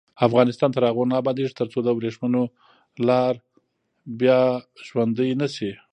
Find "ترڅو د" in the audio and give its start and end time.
1.59-1.89